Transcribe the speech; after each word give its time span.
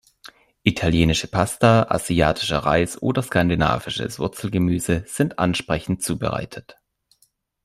Italienische 0.63 1.27
Pasta, 1.27 1.83
asiatischer 1.91 2.57
Reis 2.57 2.99
oder 3.03 3.21
skandinavisches 3.21 4.17
Wurzelgemüse 4.17 5.03
sind 5.05 5.37
ansprechend 5.37 6.01
zubereitet. 6.01 6.79